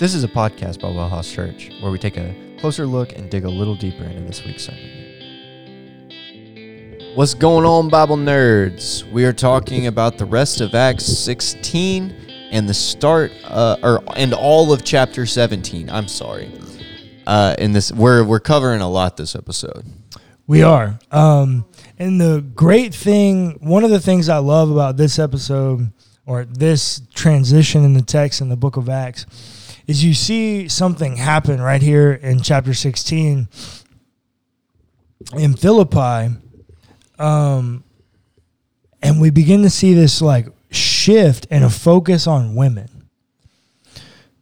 [0.00, 3.44] This is a podcast by Wellhouse Church where we take a closer look and dig
[3.44, 4.90] a little deeper into this week's sermon.
[7.14, 9.08] What's going on, Bible nerds?
[9.12, 12.12] We are talking about the rest of Acts 16
[12.50, 15.88] and the start, uh, or and all of chapter 17.
[15.88, 16.52] I'm sorry.
[17.26, 19.84] Uh, in this, we're we're covering a lot this episode.
[20.46, 20.98] We are.
[21.10, 21.64] Um,
[21.98, 25.90] and the great thing, one of the things I love about this episode
[26.26, 29.26] or this transition in the text in the book of Acts
[29.86, 33.48] is you see something happen right here in chapter 16
[35.36, 36.36] in Philippi.
[37.18, 37.84] Um,
[39.02, 42.93] and we begin to see this like shift and a focus on women.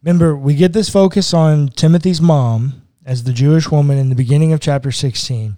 [0.03, 4.51] Remember, we get this focus on Timothy's mom as the Jewish woman in the beginning
[4.51, 5.55] of chapter 16.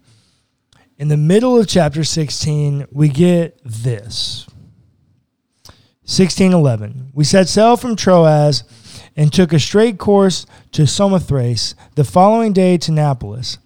[0.99, 4.45] In the middle of chapter 16, we get this
[6.03, 7.09] 1611.
[7.15, 8.63] We set sail from Troas
[9.15, 13.57] and took a straight course to Samothrace, the following day to Neapolis,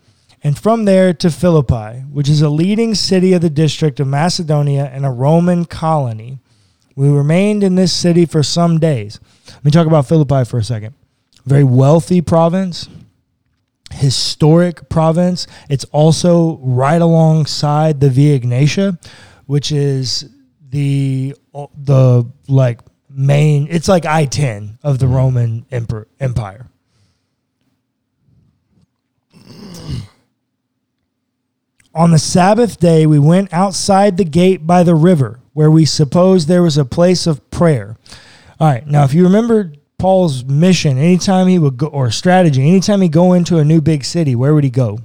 [0.42, 4.90] and from there to Philippi, which is a leading city of the district of Macedonia
[4.94, 6.40] and a Roman colony.
[7.00, 9.22] We remained in this city for some days.
[9.48, 10.96] Let me talk about Philippi for a second.
[11.46, 12.90] Very wealthy province,
[13.90, 15.48] historic province.
[15.70, 19.02] It's also right alongside the Via Egnatia,
[19.46, 20.30] which is
[20.62, 23.70] the the like main.
[23.72, 26.68] It's like I ten of the Roman Empire.
[31.96, 36.46] On the Sabbath day, we went outside the gate by the river, where we suppose
[36.46, 37.98] there was a place of prayer.
[38.62, 43.02] All right, now if you remember Paul's mission, anytime he would go, or strategy, anytime
[43.02, 45.00] he go into a new big city, where would he go?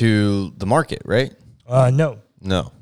[0.00, 1.34] To the market, right?
[1.68, 2.20] Uh, no.
[2.40, 2.72] No.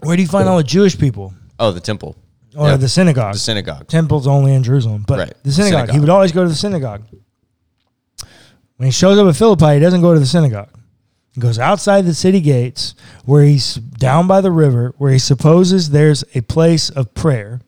[0.00, 1.32] Where do you find all the Jewish people?
[1.58, 2.14] Oh, the temple.
[2.54, 2.76] Or Yeah.
[2.76, 3.32] the synagogue.
[3.32, 3.88] The synagogue.
[3.88, 5.34] Temple's only in Jerusalem, but Right.
[5.42, 6.00] the synagogue, He Synagogue.
[6.02, 7.04] would always go to the synagogue.
[8.76, 10.68] When he shows up at Philippi, he doesn't go to the synagogue.
[11.38, 12.94] Goes outside the city gates,
[13.24, 17.60] where he's down by the river, where he supposes there's a place of prayer.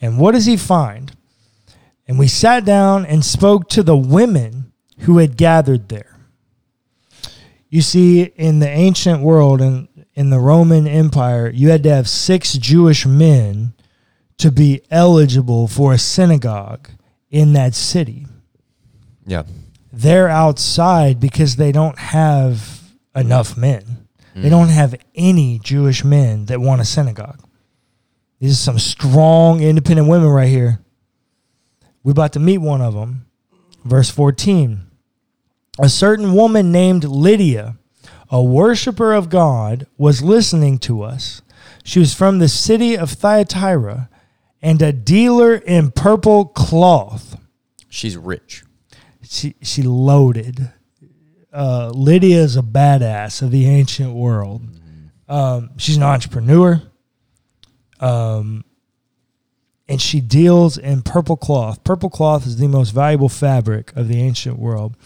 [0.00, 1.12] And what does he find?
[2.08, 6.18] And we sat down and spoke to the women who had gathered there.
[7.68, 12.08] You see, in the ancient world and in the Roman Empire, you had to have
[12.08, 13.74] six Jewish men
[14.38, 16.88] to be eligible for a synagogue
[17.30, 18.26] in that city.
[19.26, 19.44] Yeah.
[19.92, 22.79] They're outside because they don't have
[23.14, 24.08] enough men.
[24.34, 24.50] They mm.
[24.50, 27.42] don't have any Jewish men that want a synagogue.
[28.38, 30.80] These are some strong, independent women right here.
[32.02, 33.26] We're about to meet one of them.
[33.84, 34.86] Verse 14.
[35.78, 37.76] A certain woman named Lydia,
[38.30, 41.42] a worshiper of God, was listening to us.
[41.84, 44.08] She was from the city of Thyatira
[44.62, 47.38] and a dealer in purple cloth.
[47.88, 48.64] She's rich.
[49.22, 50.70] She, she loaded.
[51.52, 54.62] Uh, Lydia is a badass of the ancient world.
[55.28, 56.82] Um, she's an entrepreneur.
[57.98, 58.64] Um,
[59.88, 61.82] and she deals in purple cloth.
[61.82, 64.96] Purple cloth is the most valuable fabric of the ancient world.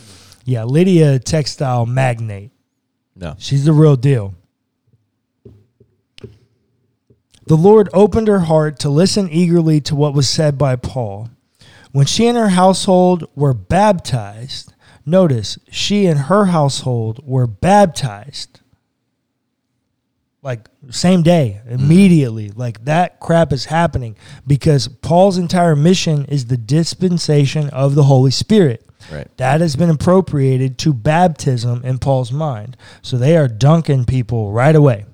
[0.44, 2.50] Yeah, Lydia, textile magnate.
[3.16, 3.34] No.
[3.38, 4.34] She's the real deal.
[7.47, 11.31] The Lord opened her heart to listen eagerly to what was said by Paul.
[11.93, 14.74] When she and her household were baptized,
[15.06, 18.60] notice she and her household were baptized.
[20.42, 21.72] Like same day, mm.
[21.72, 22.50] immediately.
[22.50, 24.16] Like that crap is happening
[24.47, 28.87] because Paul's entire mission is the dispensation of the Holy Spirit.
[29.10, 29.28] Right.
[29.37, 32.76] That has been appropriated to baptism in Paul's mind.
[33.03, 35.04] So they are dunking people right away.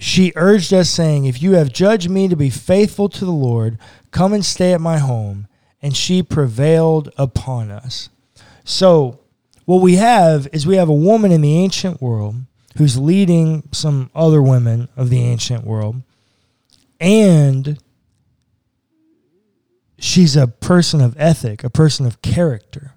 [0.00, 3.78] She urged us, saying, If you have judged me to be faithful to the Lord,
[4.10, 5.48] come and stay at my home.
[5.80, 8.08] And she prevailed upon us.
[8.64, 9.20] So,
[9.64, 12.36] what we have is we have a woman in the ancient world
[12.78, 16.02] who's leading some other women of the ancient world.
[17.00, 17.78] And
[19.98, 22.94] she's a person of ethic, a person of character.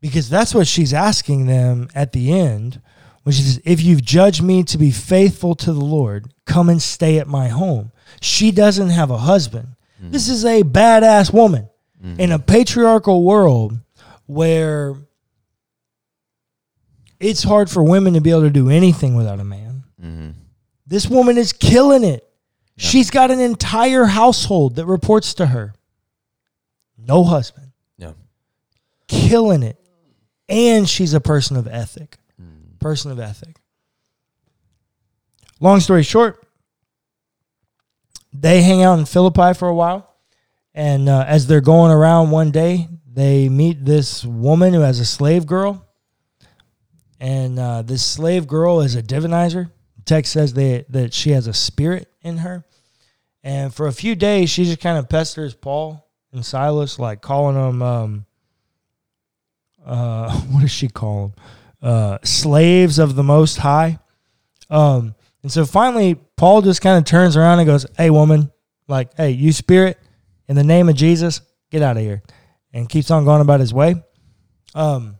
[0.00, 2.80] Because that's what she's asking them at the end
[3.22, 6.80] when she says, If you've judged me to be faithful to the Lord, come and
[6.80, 7.92] stay at my home.
[8.20, 9.75] She doesn't have a husband.
[10.00, 10.10] Mm-hmm.
[10.10, 11.68] This is a badass woman
[12.02, 12.20] mm-hmm.
[12.20, 13.78] in a patriarchal world
[14.26, 14.94] where
[17.18, 19.84] it's hard for women to be able to do anything without a man.
[20.02, 20.30] Mm-hmm.
[20.86, 22.22] This woman is killing it.
[22.76, 25.72] She's got an entire household that reports to her.
[26.98, 28.12] no husband, Yeah.
[29.08, 29.78] killing it,
[30.48, 32.18] and she's a person of ethic.
[32.40, 32.78] Mm-hmm.
[32.78, 33.60] Person of ethic.
[35.60, 36.45] Long story short,
[38.40, 40.14] they hang out in Philippi for a while,
[40.74, 45.04] and uh, as they're going around one day, they meet this woman who has a
[45.04, 45.86] slave girl,
[47.18, 49.70] and uh, this slave girl is a divinizer.
[49.96, 52.64] The text says they, that she has a spirit in her,
[53.42, 57.56] and for a few days, she just kind of pesters Paul and Silas, like calling
[57.56, 58.26] them, um,
[59.84, 61.34] uh, what does she call them?
[61.80, 63.98] Uh, slaves of the Most High.
[64.68, 68.50] Um, and so finally, Paul just kind of turns around and goes, Hey, woman,
[68.88, 69.98] like, hey, you spirit,
[70.48, 71.40] in the name of Jesus,
[71.70, 72.22] get out of here.
[72.72, 73.94] And keeps on going about his way.
[74.74, 75.16] Um,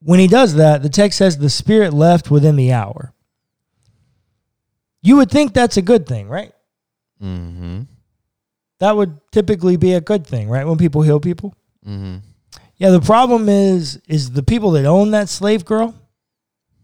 [0.00, 3.14] when he does that, the text says the spirit left within the hour.
[5.00, 6.52] You would think that's a good thing, right?
[7.22, 7.82] Mm-hmm.
[8.80, 10.66] That would typically be a good thing, right?
[10.66, 11.54] When people heal people.
[11.86, 12.18] Mm-hmm.
[12.76, 15.94] Yeah, the problem is is the people that own that slave girl.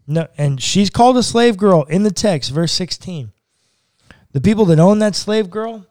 [0.07, 3.31] No, and she's called a slave girl in the text, verse 16.
[4.33, 5.85] The people that own that slave girl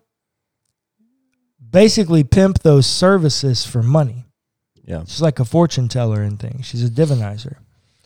[1.71, 4.27] basically pimp those services for money.
[4.85, 5.03] Yeah.
[5.07, 6.67] She's like a fortune teller and things.
[6.67, 7.57] She's a divinizer.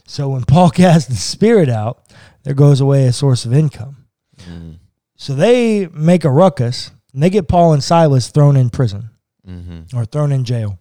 [0.07, 2.03] So when Paul casts the spirit out,
[2.45, 4.07] there goes away a source of income.
[4.39, 4.73] Mm-hmm.
[5.17, 9.11] So they make a ruckus and they get Paul and Silas thrown in prison
[9.49, 9.97] Mm-hmm.
[9.97, 10.79] or thrown in jail.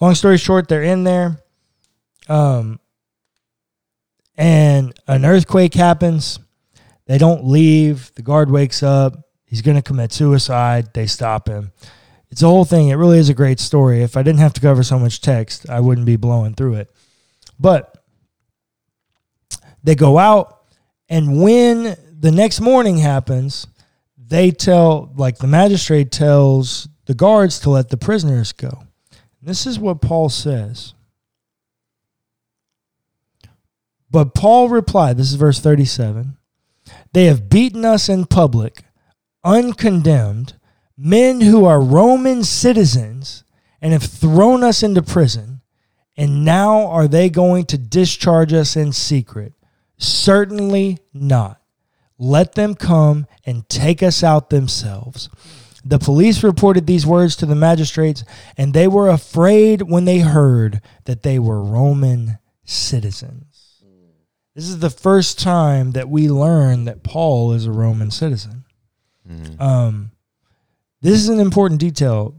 [0.00, 1.40] Long story short, they're in there.
[2.28, 2.78] Um,
[4.36, 6.38] and an earthquake happens.
[7.06, 8.12] They don't leave.
[8.14, 9.14] The guard wakes up.
[9.44, 10.94] He's going to commit suicide.
[10.94, 11.72] They stop him.
[12.30, 12.88] It's a whole thing.
[12.88, 14.02] It really is a great story.
[14.02, 16.90] If I didn't have to cover so much text, I wouldn't be blowing through it.
[17.60, 17.94] But
[19.84, 20.64] they go out,
[21.08, 23.66] and when the next morning happens,
[24.16, 28.84] they tell, like the magistrate tells the guards to let the prisoners go.
[29.42, 30.94] This is what Paul says.
[34.12, 36.36] But Paul replied, this is verse 37
[37.14, 38.84] They have beaten us in public,
[39.42, 40.54] uncondemned,
[40.96, 43.42] men who are Roman citizens,
[43.80, 45.62] and have thrown us into prison.
[46.14, 49.54] And now are they going to discharge us in secret?
[49.96, 51.62] Certainly not.
[52.18, 55.30] Let them come and take us out themselves.
[55.84, 58.24] The police reported these words to the magistrates,
[58.58, 63.51] and they were afraid when they heard that they were Roman citizens.
[64.54, 68.64] This is the first time that we learn that Paul is a Roman citizen.
[69.58, 70.10] Um,
[71.00, 72.34] this is an important detail.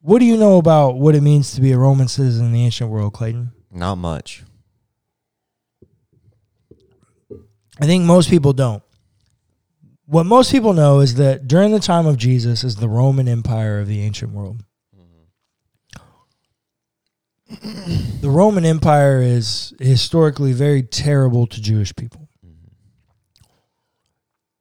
[0.00, 2.64] What do you know about what it means to be a Roman citizen in the
[2.64, 3.50] ancient world, Clayton?
[3.72, 4.44] Not much.
[7.80, 8.82] I think most people don't.
[10.06, 13.80] What most people know is that during the time of Jesus is the Roman Empire
[13.80, 14.64] of the ancient world.
[18.20, 22.28] The Roman Empire is historically very terrible to Jewish people.
[22.44, 22.72] Mm-hmm.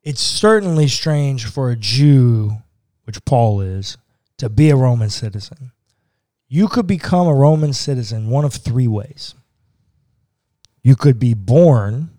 [0.03, 2.57] It's certainly strange for a Jew,
[3.03, 3.97] which Paul is,
[4.37, 5.71] to be a Roman citizen.
[6.47, 9.35] You could become a Roman citizen one of three ways.
[10.81, 12.11] You could be born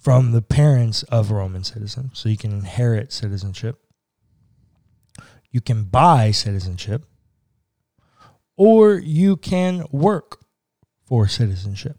[0.00, 3.78] from the parents of a Roman citizens, so you can inherit citizenship.
[5.50, 7.04] You can buy citizenship,
[8.56, 10.40] or you can work
[11.04, 11.96] for citizenship.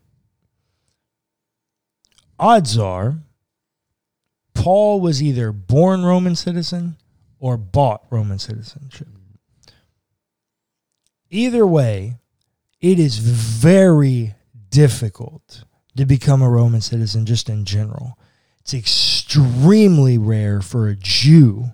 [2.40, 3.18] Odds are
[4.54, 6.98] Paul was either born Roman citizen
[7.40, 9.08] or bought Roman citizenship.
[11.30, 12.20] Either way,
[12.80, 14.36] it is very
[14.70, 15.66] difficult
[15.98, 18.18] to become a Roman citizen just in general.
[18.62, 21.66] It's extremely rare for a Jew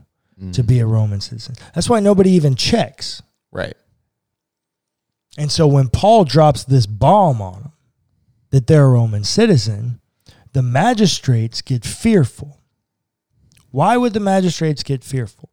[0.54, 0.68] to mm.
[0.68, 1.56] be a Roman citizen.
[1.76, 3.22] That's why nobody even checks.
[3.52, 3.76] Right.
[5.40, 7.72] And so when Paul drops this bomb on them
[8.50, 10.02] that they're a Roman citizen,
[10.52, 12.60] the magistrates get fearful.
[13.72, 15.50] Why would the magistrates get fearful?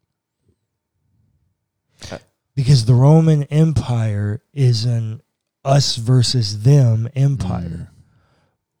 [2.11, 2.17] Uh,
[2.53, 5.21] Because the Roman Empire is an
[5.63, 7.89] us versus them empire.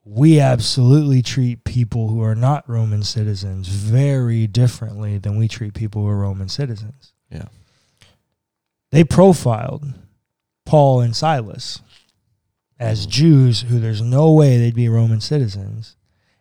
[0.03, 6.01] We absolutely treat people who are not Roman citizens very differently than we treat people
[6.01, 7.13] who are Roman citizens.
[7.31, 7.45] Yeah.
[8.91, 9.93] They profiled
[10.67, 11.81] Paul and Silas
[12.79, 15.95] as Jews who there's no way they'd be Roman citizens.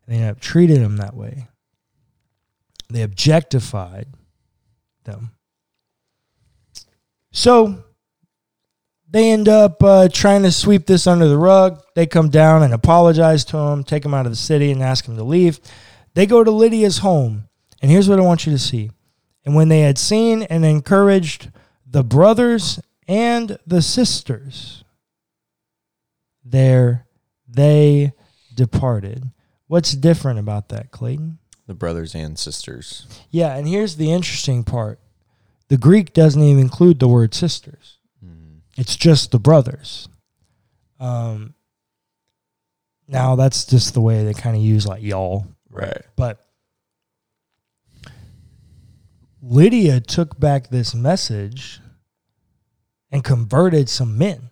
[0.04, 1.48] And they ended up treating them that way.
[2.90, 4.08] They objectified
[5.04, 5.30] them.
[7.32, 7.84] So
[9.08, 11.82] they end up uh, trying to sweep this under the rug.
[11.94, 15.06] They come down and apologize to him, take him out of the city, and ask
[15.06, 15.60] him to leave.
[16.14, 17.48] They go to Lydia's home.
[17.80, 18.90] And here's what I want you to see
[19.44, 21.50] And when they had seen and encouraged
[21.86, 24.84] the brothers and the sisters,
[26.44, 27.06] there
[27.48, 28.12] they
[28.54, 29.30] departed.
[29.68, 31.38] What's different about that, Clayton?
[31.66, 33.06] The brothers and sisters.
[33.30, 35.00] Yeah, and here's the interesting part
[35.68, 38.60] the Greek doesn't even include the word sisters, Mm.
[38.76, 40.08] it's just the brothers.
[41.00, 41.54] Um,
[43.08, 46.02] now, that's just the way they kind of use like y'all, Right.
[46.16, 46.44] but
[49.42, 51.80] Lydia took back this message
[53.10, 54.50] and converted some men.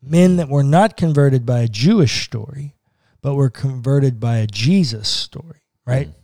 [0.00, 2.74] Men that were not converted by a Jewish story,
[3.20, 6.08] but were converted by a Jesus story, right?
[6.08, 6.14] Mm.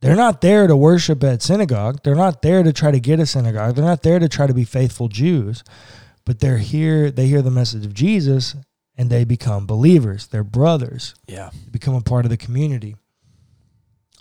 [0.00, 2.00] They're not there to worship at synagogue.
[2.02, 3.76] They're not there to try to get a synagogue.
[3.76, 5.62] They're not there to try to be faithful Jews,
[6.24, 8.56] but they're here, they hear the message of Jesus
[8.96, 10.26] and they become believers.
[10.26, 11.50] They're brothers Yeah.
[11.70, 12.96] become a part of the community.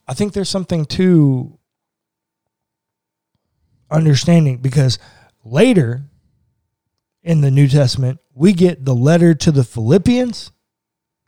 [0.07, 1.57] I think there's something to
[3.91, 4.99] understanding because
[5.43, 6.03] later
[7.29, 10.51] in the New Testament, we get the letter to the Philippians.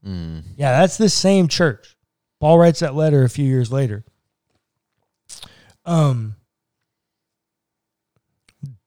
[0.03, 0.41] Mm.
[0.57, 1.95] Yeah, that's the same church.
[2.39, 4.03] Paul writes that letter a few years later.
[5.85, 6.37] Um,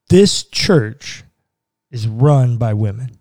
[0.09, 1.23] this church
[1.93, 3.21] is run by women.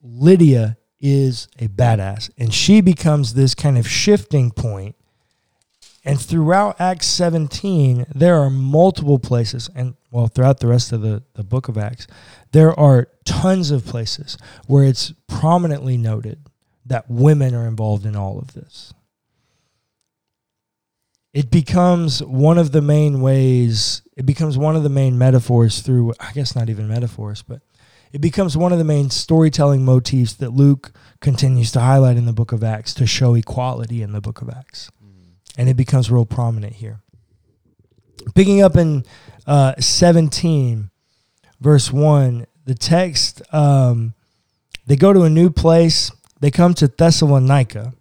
[0.00, 4.94] Lydia is a badass, and she becomes this kind of shifting point.
[6.04, 11.22] And throughout Acts 17, there are multiple places, and well, throughout the rest of the,
[11.34, 12.08] the book of Acts,
[12.50, 16.40] there are tons of places where it's prominently noted
[16.84, 18.92] that women are involved in all of this.
[21.32, 26.12] It becomes one of the main ways, it becomes one of the main metaphors through,
[26.20, 27.62] I guess not even metaphors, but
[28.12, 32.32] it becomes one of the main storytelling motifs that Luke continues to highlight in the
[32.34, 34.90] book of Acts to show equality in the book of Acts.
[35.58, 37.00] And it becomes real prominent here.
[38.34, 39.04] Picking up in
[39.46, 40.90] uh, 17,
[41.60, 44.14] verse 1, the text, um,
[44.86, 46.10] they go to a new place.
[46.40, 47.92] They come to Thessalonica.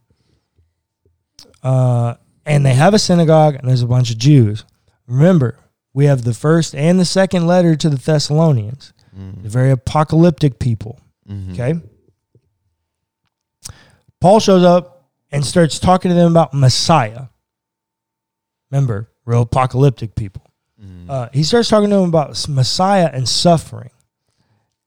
[1.64, 2.16] Uh,
[2.46, 4.66] and they have a synagogue, and there's a bunch of Jews.
[5.08, 5.58] Remember,
[5.94, 8.94] we have the first and the second letter to the Thessalonians.
[9.18, 9.42] Mm.
[9.42, 11.00] They're very apocalyptic people.
[11.30, 11.54] Mhm.
[11.54, 11.82] Okay.
[14.20, 17.26] Paul shows up and starts talking to them about Messiah.
[18.72, 20.50] Remember, real apocalyptic people.
[20.82, 21.10] Mm.
[21.10, 23.92] Uh, he starts talking to them about Messiah and suffering.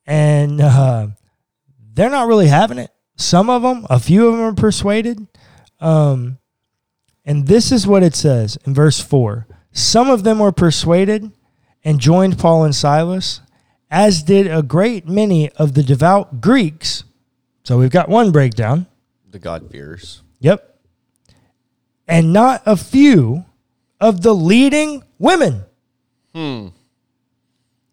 [0.06, 1.08] And uh,
[1.92, 2.90] they're not really having it.
[3.16, 5.26] Some of them, a few of them are persuaded.
[5.80, 6.38] Um,
[7.24, 11.30] and this is what it says in verse 4 Some of them were persuaded
[11.84, 13.40] and joined Paul and Silas,
[13.90, 17.04] as did a great many of the devout Greeks.
[17.62, 18.86] So we've got one breakdown.
[19.30, 20.22] The God fears.
[20.40, 20.78] Yep.
[22.06, 23.46] And not a few
[24.04, 25.64] of the leading women.
[26.34, 26.68] Hmm.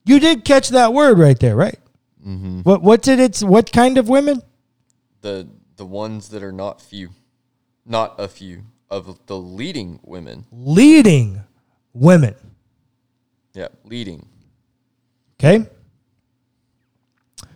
[0.03, 1.79] You did catch that word right there, right?
[2.27, 2.61] Mm-hmm.
[2.61, 4.41] What what did it what kind of women?
[5.21, 7.11] The the ones that are not few,
[7.85, 10.45] not a few of the leading women.
[10.51, 11.43] Leading
[11.93, 12.35] women.
[13.53, 14.27] Yeah, leading.
[15.39, 15.65] Okay?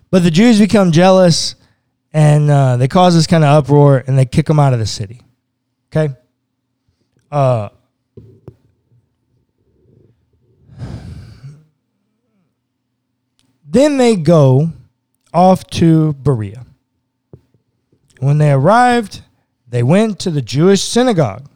[0.10, 1.56] But the Jews become jealous
[2.14, 4.86] and uh, they cause this kind of uproar and they kick them out of the
[4.86, 5.22] city.
[5.92, 6.16] Okay?
[7.30, 7.70] Uh,
[13.75, 14.72] then they go
[15.34, 16.65] off to Berea.
[18.20, 19.22] When they arrived,
[19.67, 21.50] they went to the Jewish synagogue.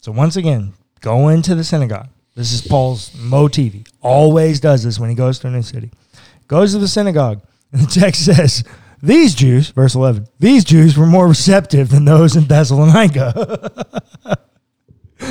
[0.00, 2.08] So once again, go into the synagogue.
[2.34, 3.72] This is Paul's motif.
[3.74, 5.90] He always does this when he goes to a new city.
[6.46, 8.64] Goes to the synagogue, and the text says,
[9.02, 13.88] These Jews, verse 11, these Jews were more receptive than those in Thessalonica.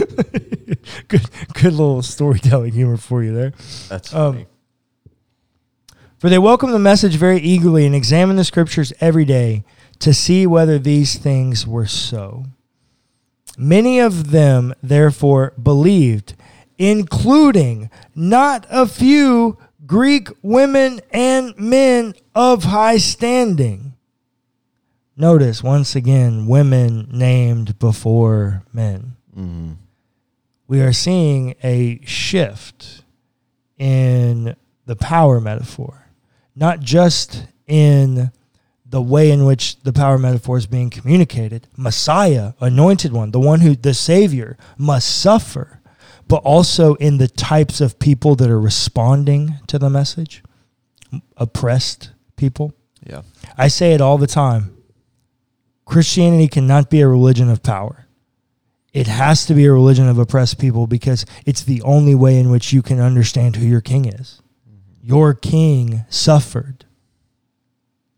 [1.08, 1.22] good,
[1.54, 3.54] good little storytelling humor for you there.
[3.90, 4.48] That's Um, funny.
[6.18, 9.64] For they welcomed the message very eagerly and examined the scriptures every day
[10.00, 12.46] to see whether these things were so.
[13.58, 16.36] Many of them, therefore, believed,
[16.78, 23.94] including not a few Greek women and men of high standing.
[25.16, 29.74] Notice once again, women named before men mm-hmm.
[30.68, 33.04] we are seeing a shift
[33.78, 34.56] in
[34.86, 36.07] the power metaphor,
[36.58, 38.32] not just in
[38.84, 41.68] the way in which the power metaphor is being communicated.
[41.78, 45.82] Messiah, anointed one, the one who, the Savior, must suffer,
[46.28, 50.44] but also in the types of people that are responding to the message,
[51.36, 52.74] oppressed people.
[53.06, 53.22] Yeah.
[53.58, 54.76] I say it all the time.
[55.86, 58.08] Christianity cannot be a religion of power.
[58.94, 62.50] It has to be a religion of oppressed people because it's the only way in
[62.50, 64.42] which you can understand who your king is.
[65.08, 66.84] Your king suffered.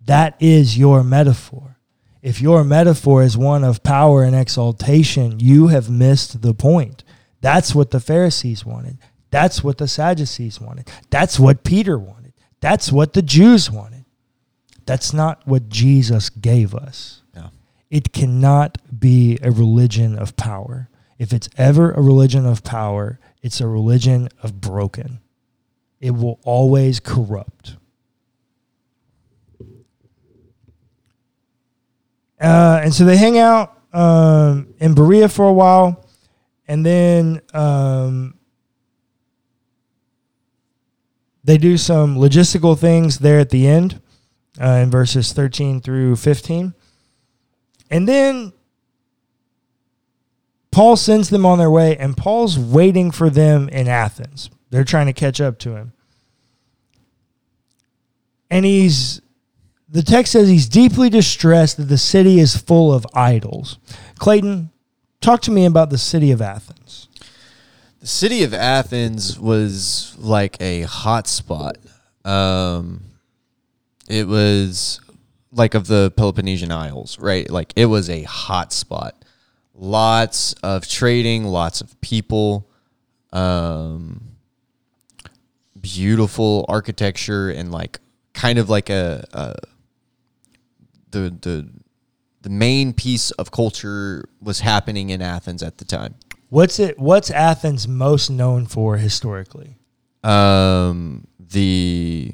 [0.03, 1.77] That is your metaphor.
[2.23, 7.03] If your metaphor is one of power and exaltation, you have missed the point.
[7.41, 8.97] That's what the Pharisees wanted.
[9.29, 10.89] That's what the Sadducees wanted.
[11.11, 12.33] That's what Peter wanted.
[12.59, 14.05] That's what the Jews wanted.
[14.87, 17.21] That's not what Jesus gave us.
[17.35, 17.49] Yeah.
[17.91, 20.89] It cannot be a religion of power.
[21.19, 25.19] If it's ever a religion of power, it's a religion of broken.
[25.99, 27.75] It will always corrupt.
[32.39, 36.05] Uh, and so they hang out um, in Berea for a while,
[36.67, 38.35] and then um,
[41.43, 44.01] they do some logistical things there at the end
[44.61, 46.73] uh, in verses 13 through 15.
[47.91, 48.53] And then
[50.71, 54.49] Paul sends them on their way, and Paul's waiting for them in Athens.
[54.69, 55.93] They're trying to catch up to him.
[58.51, 59.21] And he's,
[59.87, 63.77] the text says he's deeply distressed that the city is full of idols.
[64.17, 64.71] Clayton,
[65.21, 67.07] talk to me about the city of Athens.
[67.99, 71.77] The city of Athens was like a hot spot.
[72.23, 73.03] Um,
[74.07, 75.01] it was
[75.51, 77.49] like of the Peloponnesian Isles, right?
[77.49, 79.15] Like it was a hot spot.
[79.73, 82.69] Lots of trading, lots of people,
[83.31, 84.28] um,
[85.81, 87.99] beautiful architecture, and like
[88.33, 89.55] kind of like a, a
[91.11, 91.69] the the
[92.41, 96.15] the main piece of culture was happening in Athens at the time.
[96.49, 96.97] What's it?
[96.97, 99.75] What's Athens most known for historically?
[100.21, 102.29] um the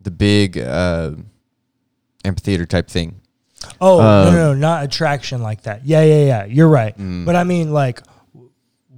[0.00, 1.10] the big uh
[2.24, 3.20] amphitheater type thing
[3.78, 5.84] Oh no, Um, no, no, not attraction like that.
[5.84, 6.44] Yeah, yeah, yeah.
[6.46, 6.96] You're right.
[6.96, 7.26] Mm.
[7.26, 8.00] But I mean, like,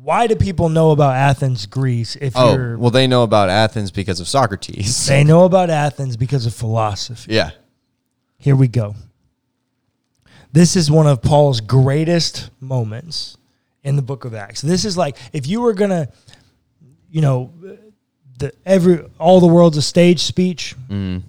[0.03, 2.17] why do people know about Athens, Greece?
[2.17, 6.17] If oh you're, well they know about athens because of socrates they know about Athens
[6.17, 7.35] because of philosophy.
[7.35, 7.51] yeah
[8.39, 8.95] Here we go.
[10.53, 13.37] This is one of Paul's greatest moments
[13.85, 14.61] in the book of Acts.
[14.61, 16.09] This is like if you were gonna,
[17.11, 17.53] you know,
[18.39, 20.75] the every all the world's a stage speech.
[20.89, 21.23] mm.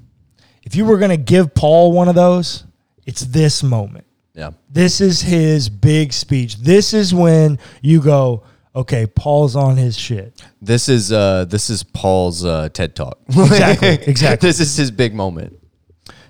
[0.63, 2.63] If you were gonna give Paul one of those,
[3.05, 4.05] it's this moment.
[4.33, 6.57] yeah This is his big speech.
[6.57, 8.43] This is when you go,
[8.75, 10.41] okay, Paul's on his shit.
[10.61, 14.49] this is uh this is paul's uh ted talk Exactly, exactly.
[14.49, 15.59] this is his big moment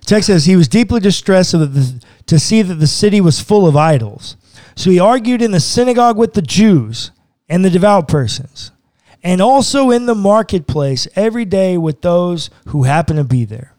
[0.06, 3.78] Text says he was deeply distressed the, to see that the city was full of
[3.78, 4.36] idols.
[4.76, 7.12] So he argued in the synagogue with the Jews
[7.48, 8.72] and the devout persons,
[9.24, 13.76] and also in the marketplace every day with those who happened to be there.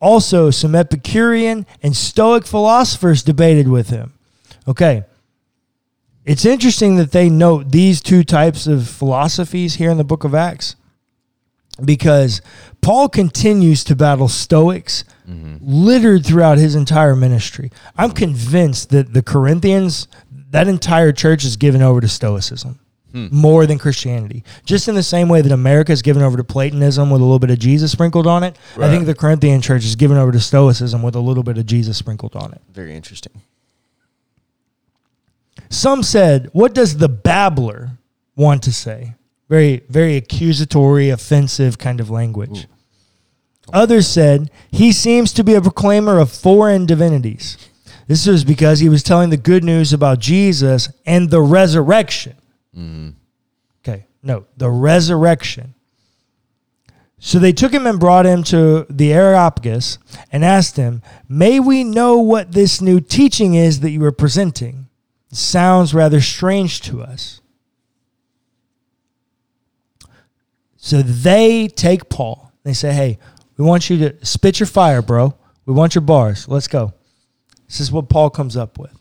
[0.00, 4.12] Also, some Epicurean and Stoic philosophers debated with him.
[4.66, 5.04] Okay.
[6.24, 10.34] It's interesting that they note these two types of philosophies here in the book of
[10.34, 10.76] Acts
[11.84, 12.40] because
[12.80, 15.56] Paul continues to battle Stoics mm-hmm.
[15.60, 17.72] littered throughout his entire ministry.
[17.96, 18.18] I'm mm-hmm.
[18.18, 20.06] convinced that the Corinthians,
[20.50, 22.78] that entire church is given over to Stoicism
[23.10, 23.28] hmm.
[23.32, 24.44] more than Christianity.
[24.64, 27.40] Just in the same way that America is given over to Platonism with a little
[27.40, 30.40] bit of Jesus sprinkled on it, I think the Corinthian church is given over to
[30.40, 32.60] Stoicism with a little bit of Jesus sprinkled on it.
[32.72, 33.42] very interesting
[35.72, 37.92] Some said, What does the babbler
[38.36, 39.14] want to say?
[39.48, 42.66] Very, very accusatory, offensive kind of language.
[43.72, 47.56] Others said, He seems to be a proclaimer of foreign divinities.
[48.06, 52.36] This was because he was telling the good news about Jesus and the resurrection.
[52.76, 53.10] Mm-hmm.
[53.80, 55.74] Okay, no, the resurrection.
[57.18, 59.98] So they took him and brought him to the Areopagus
[60.30, 64.81] and asked him, May we know what this new teaching is that you are presenting?
[65.32, 67.40] Sounds rather strange to us.
[70.76, 72.52] So they take Paul.
[72.64, 73.18] They say, Hey,
[73.56, 75.34] we want you to spit your fire, bro.
[75.64, 76.48] We want your bars.
[76.48, 76.92] Let's go.
[77.66, 78.92] This is what Paul comes up with.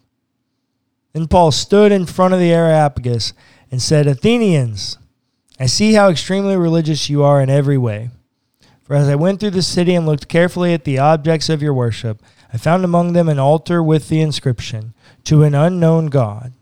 [1.13, 3.33] Then Paul stood in front of the Areopagus
[3.69, 4.97] and said, Athenians,
[5.59, 8.09] I see how extremely religious you are in every way.
[8.83, 11.73] For as I went through the city and looked carefully at the objects of your
[11.73, 12.21] worship,
[12.53, 14.93] I found among them an altar with the inscription,
[15.25, 16.53] To an unknown God.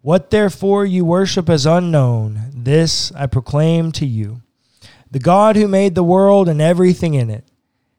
[0.00, 4.42] What therefore you worship as unknown, this I proclaim to you.
[5.10, 7.44] The God who made the world and everything in it,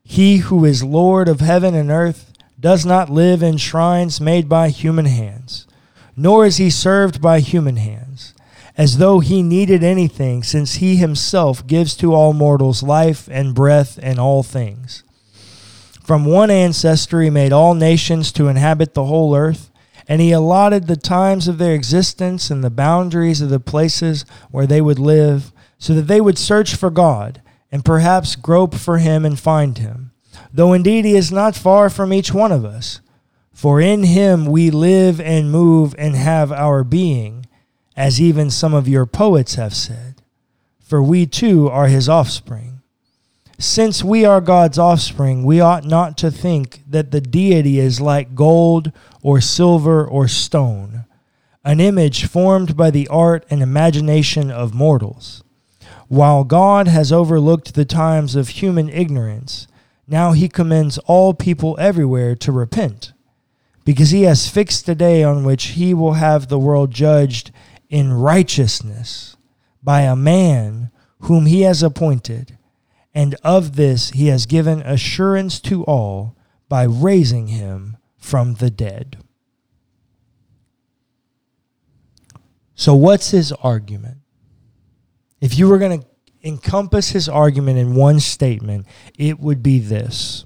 [0.03, 4.69] he who is Lord of heaven and earth, does not live in shrines made by
[4.69, 5.67] human hands,
[6.15, 8.33] nor is he served by human hands,
[8.77, 13.99] as though he needed anything, since he himself gives to all mortals life and breath
[14.01, 15.03] and all things.
[16.03, 19.68] From one ancestor he made all nations to inhabit the whole earth,
[20.09, 24.67] And he allotted the times of their existence and the boundaries of the places where
[24.67, 27.41] they would live, so that they would search for God
[27.71, 30.11] and perhaps grope for him and find him,
[30.51, 32.99] though indeed he is not far from each one of us.
[33.53, 37.45] For in him we live and move and have our being,
[37.95, 40.23] as even some of your poets have said.
[40.79, 42.78] For we too are his offspring.
[43.61, 48.33] Since we are God's offspring, we ought not to think that the deity is like
[48.33, 51.03] gold or silver or stone,
[51.65, 55.43] an image formed by the art and imagination of mortals.
[56.07, 59.67] While God has overlooked the times of human ignorance,
[60.07, 63.11] now he commends all people everywhere to repent,
[63.83, 67.51] because he has fixed a day on which he will have the world judged
[67.89, 69.35] in righteousness
[69.83, 70.91] by a man
[71.23, 72.55] whom he has appointed
[73.13, 76.35] and of this he has given assurance to all
[76.67, 79.17] by raising him from the dead.
[82.75, 84.19] So, what's his argument?
[85.41, 86.07] If you were going to
[86.43, 88.85] encompass his argument in one statement,
[89.17, 90.45] it would be this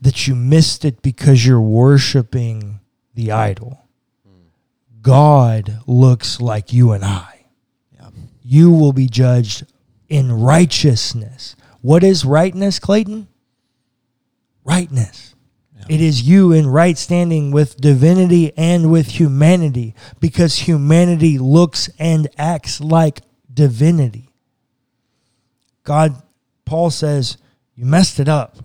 [0.00, 2.78] that you missed it because you're worshiping
[3.14, 3.86] the idol.
[4.26, 4.48] Hmm.
[5.00, 7.46] God looks like you and I.
[7.94, 8.10] Yeah.
[8.42, 9.64] You will be judged
[10.08, 11.56] in righteousness.
[11.80, 13.28] What is rightness, Clayton?
[14.64, 15.34] Rightness.
[15.76, 15.84] Yeah.
[15.88, 22.28] It is you in right standing with divinity and with humanity because humanity looks and
[22.38, 23.20] acts like
[23.52, 24.30] divinity.
[25.82, 26.22] God,
[26.64, 27.36] Paul says,
[27.74, 28.56] you messed it up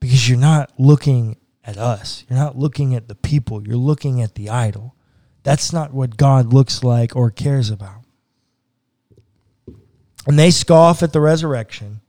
[0.00, 2.24] because you're not looking at us.
[2.28, 3.66] You're not looking at the people.
[3.66, 4.94] You're looking at the idol.
[5.42, 8.05] That's not what God looks like or cares about.
[10.26, 12.00] And they scoff at the resurrection,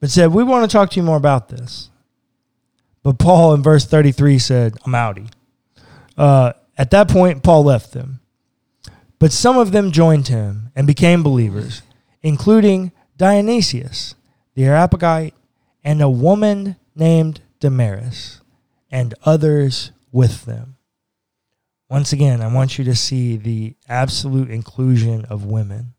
[0.00, 1.90] but said, We want to talk to you more about this.
[3.02, 5.30] But Paul in verse 33 said, I'm outie.
[6.16, 8.20] Uh, at that point, Paul left them.
[9.18, 11.82] But some of them joined him and became believers,
[12.22, 14.14] including Dionysius,
[14.54, 15.34] the Areopagite,
[15.84, 18.40] and a woman named Damaris,
[18.90, 20.76] and others with them.
[21.88, 25.94] Once again, I want you to see the absolute inclusion of women.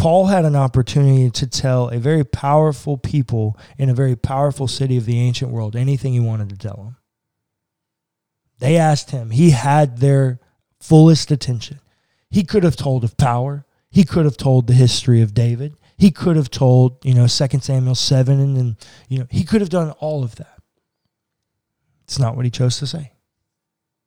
[0.00, 4.96] Paul had an opportunity to tell a very powerful people in a very powerful city
[4.96, 6.96] of the ancient world anything he wanted to tell them.
[8.60, 10.40] They asked him, he had their
[10.80, 11.80] fullest attention.
[12.30, 16.10] He could have told of power, he could have told the history of David, he
[16.10, 18.76] could have told, you know, 2 Samuel 7 and, and
[19.10, 20.62] you know, he could have done all of that.
[22.04, 23.12] It's not what he chose to say.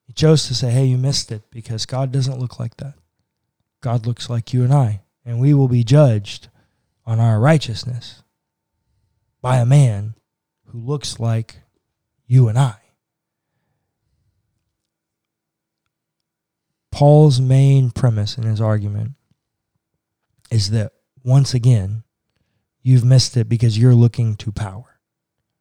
[0.08, 2.96] He chose to say, "Hey, you missed it because God doesn't look like that.
[3.80, 6.50] God looks like you and I." and we will be judged
[7.06, 8.24] on our righteousness
[9.42, 10.16] by a man
[10.68, 11.62] who looks like
[12.28, 12.76] you and I.
[16.92, 19.14] Paul's main premise in his argument
[20.52, 22.04] is that once again,
[22.82, 25.00] you've missed it because you're looking to power.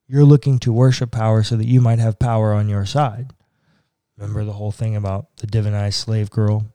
[0.06, 3.32] You're looking to worship power so that you might have power on your side.
[4.18, 6.74] Remember the whole thing about the divinized slave girl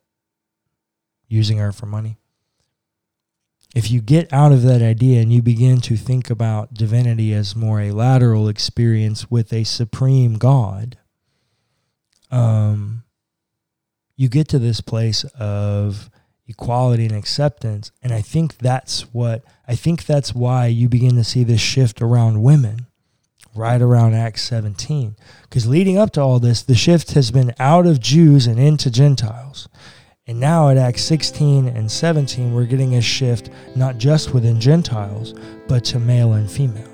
[1.28, 2.18] using her for money?
[3.76, 7.56] If you get out of that idea and you begin to think about divinity as
[7.56, 10.98] more a lateral experience with a supreme God,
[12.32, 13.04] um,
[14.16, 16.10] you get to this place of
[16.48, 17.92] equality and acceptance.
[18.02, 22.02] And I think that's what, I think that's why you begin to see this shift
[22.02, 22.88] around women
[23.54, 25.16] right around Acts 17.
[25.44, 28.90] Because leading up to all this, the shift has been out of Jews and into
[28.90, 29.68] Gentiles.
[30.30, 35.34] And now at Acts 16 and 17, we're getting a shift not just within Gentiles,
[35.70, 36.92] but to male and female.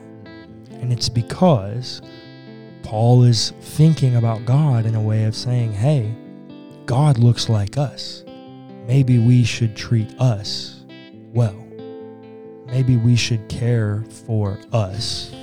[0.74, 2.04] And it's because
[2.84, 6.14] Paul is thinking about God in a way of saying, hey,
[6.86, 8.24] God looks like us.
[8.86, 10.84] Maybe we should treat us
[11.34, 11.66] well.
[12.68, 15.34] Maybe we should care for us.